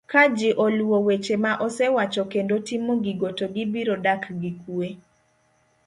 Ka 0.11 0.21
ji 0.35 0.49
oluwo 0.65 0.97
weche 1.07 1.35
ma 1.43 1.51
asewacho 1.65 2.23
kendo 2.33 2.55
timo 2.67 2.93
gigo 3.03 3.29
to 3.37 3.45
gibiro 3.55 3.95
dak 4.05 4.23
gi 4.41 4.51
kue 4.61 4.89